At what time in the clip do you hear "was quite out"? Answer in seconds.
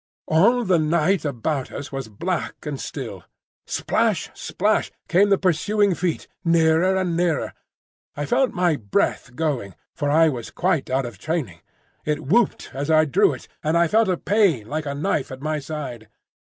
10.27-11.05